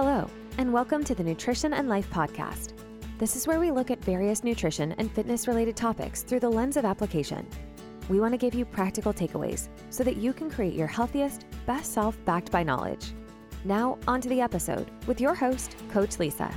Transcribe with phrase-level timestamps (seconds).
[0.00, 2.74] Hello, and welcome to the Nutrition and Life Podcast.
[3.18, 6.76] This is where we look at various nutrition and fitness related topics through the lens
[6.76, 7.44] of application.
[8.08, 11.92] We want to give you practical takeaways so that you can create your healthiest, best
[11.92, 13.06] self backed by knowledge.
[13.64, 16.54] Now, on to the episode with your host, Coach Lisa.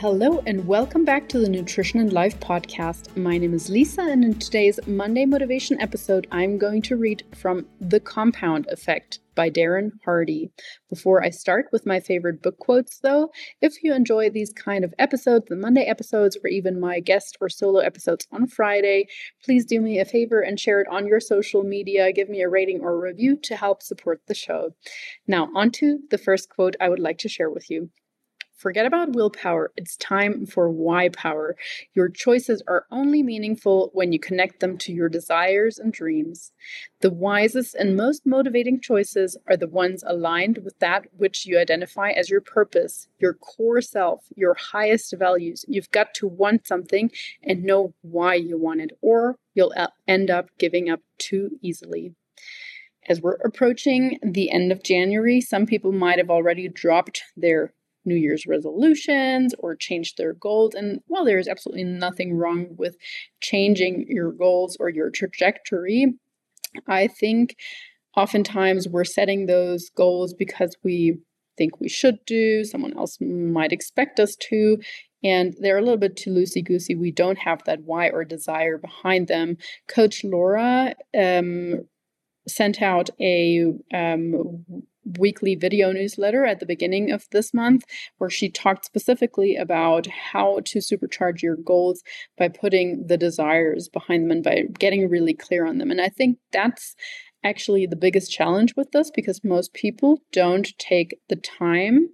[0.00, 3.16] Hello, and welcome back to the Nutrition and Life podcast.
[3.16, 7.66] My name is Lisa, and in today's Monday Motivation episode, I'm going to read from
[7.80, 10.52] The Compound Effect by Darren Hardy.
[10.88, 14.94] Before I start with my favorite book quotes, though, if you enjoy these kind of
[15.00, 19.08] episodes, the Monday episodes, or even my guest or solo episodes on Friday,
[19.44, 22.12] please do me a favor and share it on your social media.
[22.12, 24.76] Give me a rating or a review to help support the show.
[25.26, 27.90] Now, on to the first quote I would like to share with you.
[28.58, 29.70] Forget about willpower.
[29.76, 31.54] It's time for why power.
[31.94, 36.50] Your choices are only meaningful when you connect them to your desires and dreams.
[37.00, 42.10] The wisest and most motivating choices are the ones aligned with that which you identify
[42.10, 45.64] as your purpose, your core self, your highest values.
[45.68, 47.12] You've got to want something
[47.44, 49.72] and know why you want it, or you'll
[50.08, 52.16] end up giving up too easily.
[53.08, 57.72] As we're approaching the end of January, some people might have already dropped their
[58.08, 60.74] New Year's resolutions or change their goals.
[60.74, 62.96] And while there is absolutely nothing wrong with
[63.40, 66.14] changing your goals or your trajectory,
[66.86, 67.56] I think
[68.16, 71.18] oftentimes we're setting those goals because we
[71.56, 74.78] think we should do, someone else might expect us to,
[75.22, 76.94] and they're a little bit too loosey goosey.
[76.94, 79.56] We don't have that why or desire behind them.
[79.88, 81.86] Coach Laura um,
[82.46, 84.64] sent out a um,
[85.18, 87.84] weekly video newsletter at the beginning of this month
[88.18, 92.02] where she talked specifically about how to supercharge your goals
[92.36, 95.90] by putting the desires behind them and by getting really clear on them.
[95.90, 96.94] And I think that's
[97.44, 102.08] actually the biggest challenge with this because most people don't take the time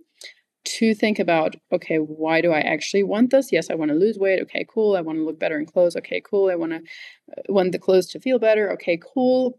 [0.64, 3.52] to think about okay why do i actually want this?
[3.52, 4.40] Yes i want to lose weight.
[4.42, 4.96] Okay cool.
[4.96, 5.96] I want to look better in clothes.
[5.96, 6.50] Okay cool.
[6.50, 8.72] I want to uh, want the clothes to feel better.
[8.72, 9.58] Okay cool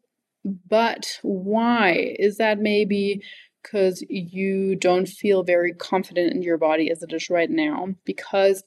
[0.70, 2.16] but why?
[2.20, 3.22] Is that maybe
[3.62, 7.88] because you don't feel very confident in your body as it is right now?
[8.06, 8.64] Because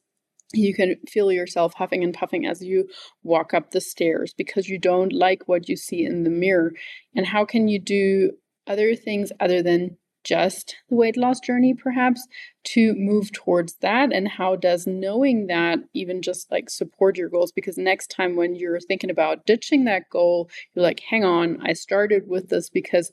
[0.52, 2.88] you can feel yourself huffing and puffing as you
[3.22, 6.72] walk up the stairs because you don't like what you see in the mirror.
[7.14, 8.32] And how can you do
[8.66, 12.26] other things other than just the weight loss journey perhaps
[12.64, 14.12] to move towards that?
[14.12, 17.52] And how does knowing that even just like support your goals?
[17.52, 21.72] Because next time when you're thinking about ditching that goal you're like hang on i
[21.72, 23.10] started with this because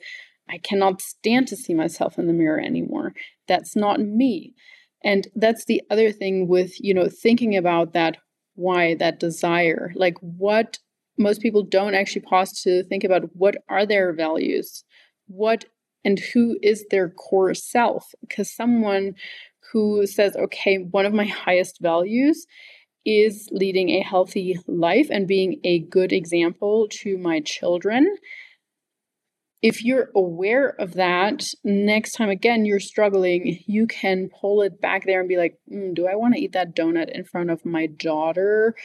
[0.49, 3.13] i cannot stand to see myself in the mirror anymore.
[3.47, 4.53] That's not me.
[5.03, 8.17] And that's the other thing with you know thinking about that
[8.55, 9.91] why that desire.
[9.95, 10.79] Like what
[11.17, 14.83] most people don't actually pause to think about what are their values?
[15.27, 15.65] What
[16.05, 18.13] and who is their core self.
[18.21, 19.15] Because someone
[19.73, 22.45] who says, okay, one of my highest values
[23.05, 28.15] is leading a healthy life and being a good example to my children.
[29.61, 35.05] If you're aware of that, next time again you're struggling, you can pull it back
[35.05, 37.65] there and be like, mm, do I want to eat that donut in front of
[37.65, 38.75] my daughter?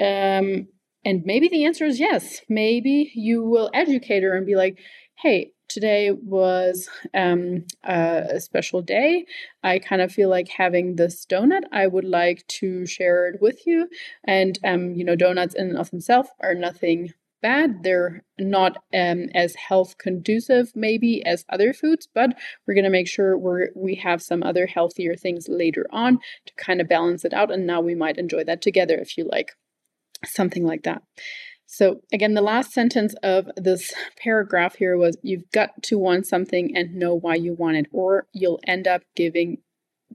[0.00, 0.68] Um,
[1.04, 2.40] and maybe the answer is yes.
[2.48, 4.78] Maybe you will educate her and be like,
[5.22, 9.24] hey, today was um, a special day.
[9.62, 11.62] I kind of feel like having this donut.
[11.72, 13.88] I would like to share it with you.
[14.24, 17.82] And, um, you know, donuts in and of themselves are nothing bad.
[17.82, 23.08] They're not um, as health conducive, maybe, as other foods, but we're going to make
[23.08, 27.34] sure we we have some other healthier things later on to kind of balance it
[27.34, 27.50] out.
[27.50, 29.52] And now we might enjoy that together if you like
[30.24, 31.02] something like that.
[31.72, 36.76] So, again, the last sentence of this paragraph here was You've got to want something
[36.76, 39.56] and know why you want it, or you'll end up giving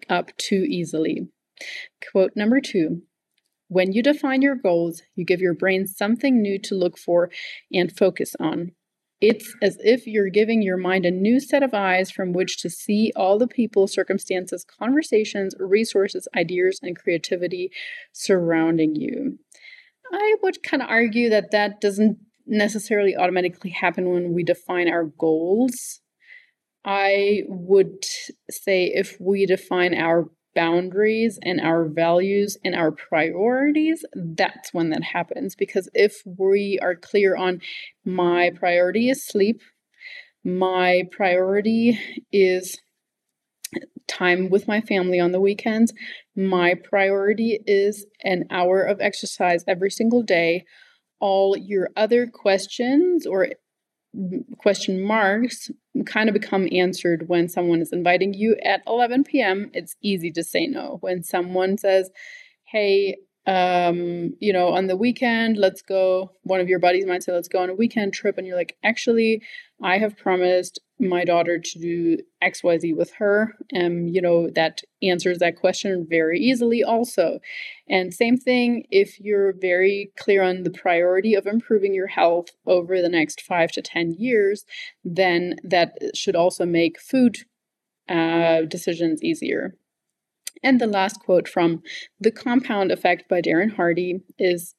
[0.08, 1.30] up too easily.
[2.12, 3.02] Quote number two
[3.70, 7.32] When you define your goals, you give your brain something new to look for
[7.74, 8.74] and focus on.
[9.20, 12.70] It's as if you're giving your mind a new set of eyes from which to
[12.70, 17.72] see all the people, circumstances, conversations, resources, ideas, and creativity
[18.12, 19.40] surrounding you.
[20.14, 25.06] I would kind of argue that that doesn't necessarily automatically happen when we define our
[25.06, 26.00] goals.
[26.86, 28.06] I would
[28.50, 35.04] say if we define our boundaries and our values and our priorities, that's when that
[35.04, 35.56] happens.
[35.56, 37.62] Because if we are clear on
[38.06, 39.62] my priority is sleep,
[40.44, 42.00] my priority
[42.32, 42.80] is
[44.08, 45.94] time with my family on the weekends.
[46.36, 50.66] My priority is an hour of exercise every single day.
[51.20, 53.50] All your other questions or
[54.58, 55.70] question marks
[56.06, 59.70] kind of become answered when someone is inviting you at 11 p.m.
[59.74, 60.98] It's easy to say no.
[61.02, 62.10] When someone says,
[62.64, 63.18] Hey,
[63.48, 66.32] um, you know, on the weekend, let's go.
[66.44, 68.38] One of your buddies might say, let's go on a weekend trip.
[68.38, 69.42] And you're like, actually,
[69.82, 73.56] I have promised my daughter to do XYZ with her.
[73.72, 77.40] And, you know, that answers that question very easily also.
[77.88, 83.02] And same thing if you're very clear on the priority of improving your health over
[83.02, 84.66] the next five to 10 years,
[85.04, 87.38] then that should also make food
[88.10, 89.76] uh, decisions easier.
[90.64, 91.84] And the last quote from
[92.20, 94.74] The Compound Effect by Darren Hardy is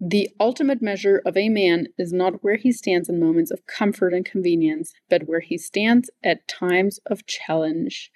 [0.00, 4.12] The ultimate measure of a man is not where he stands in moments of comfort
[4.12, 8.10] and convenience, but where he stands at times of challenge.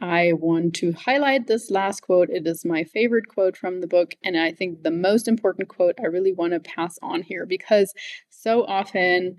[0.00, 2.30] I want to highlight this last quote.
[2.30, 5.96] It is my favorite quote from the book, and I think the most important quote
[6.00, 7.92] I really want to pass on here because
[8.30, 9.36] so often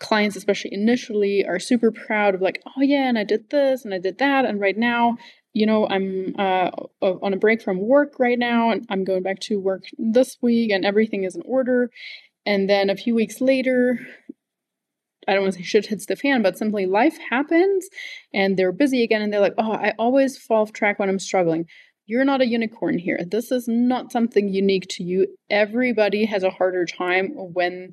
[0.00, 3.94] clients, especially initially, are super proud of like, oh yeah, and I did this and
[3.94, 5.16] I did that, and right now,
[5.52, 6.70] you know, I'm uh,
[7.00, 10.70] on a break from work right now, and I'm going back to work this week,
[10.70, 11.90] and everything is in order.
[12.46, 14.00] And then a few weeks later,
[15.28, 17.88] I don't want to say shit hits the fan, but simply life happens,
[18.32, 21.18] and they're busy again, and they're like, oh, I always fall off track when I'm
[21.18, 21.66] struggling.
[22.06, 23.20] You're not a unicorn here.
[23.24, 25.28] This is not something unique to you.
[25.50, 27.92] Everybody has a harder time when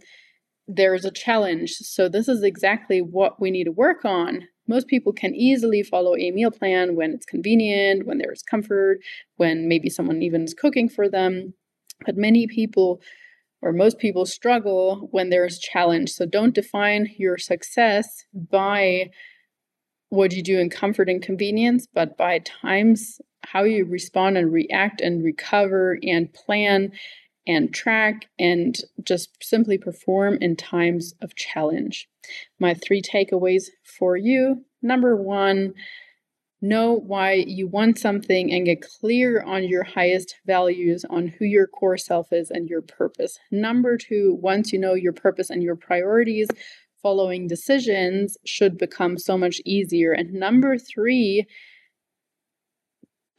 [0.69, 1.71] there's a challenge.
[1.71, 4.47] So, this is exactly what we need to work on.
[4.67, 8.99] Most people can easily follow a meal plan when it's convenient, when there's comfort,
[9.37, 11.55] when maybe someone even is cooking for them.
[12.05, 13.01] But many people
[13.61, 16.11] or most people struggle when there's challenge.
[16.11, 19.09] So, don't define your success by
[20.09, 25.01] what you do in comfort and convenience, but by times how you respond and react
[25.01, 26.91] and recover and plan
[27.49, 32.07] and track and just simply perform in times of challenge.
[32.59, 35.73] My three takeaways for you number one,
[36.61, 41.67] know why you want something and get clear on your highest values, on who your
[41.67, 43.39] core self is and your purpose.
[43.51, 46.47] Number two, once you know your purpose and your priorities,
[47.01, 50.11] following decisions should become so much easier.
[50.11, 51.45] And number three,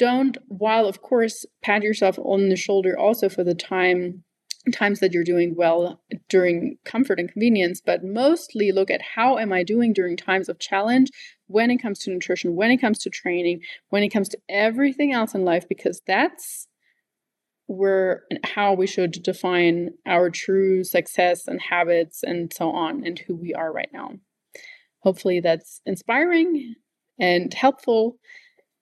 [0.00, 4.24] don't while of course pat yourself on the shoulder also for the time
[4.72, 9.52] times that you're doing well during comfort and convenience but mostly look at how am
[9.52, 11.10] i doing during times of challenge
[11.46, 13.60] when it comes to nutrition when it comes to training
[13.90, 16.66] when it comes to everything else in life because that's
[17.70, 23.36] where how we should define our true success and habits and so on and who
[23.36, 24.10] we are right now.
[25.04, 26.74] Hopefully that's inspiring
[27.20, 28.16] and helpful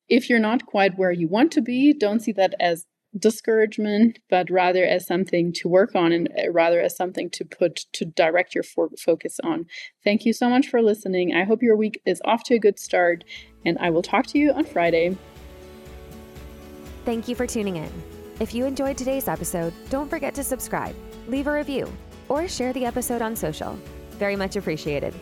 [0.08, 4.50] if you're not quite where you want to be, don't see that as discouragement, but
[4.50, 8.54] rather as something to work on and uh, rather as something to put to direct
[8.54, 9.66] your focus on.
[10.04, 11.34] Thank you so much for listening.
[11.34, 13.24] I hope your week is off to a good start,
[13.64, 15.16] and I will talk to you on Friday.
[17.04, 17.90] Thank you for tuning in.
[18.40, 20.94] If you enjoyed today's episode, don't forget to subscribe,
[21.26, 21.90] leave a review,
[22.28, 23.78] or share the episode on social.
[24.12, 25.14] Very much appreciated.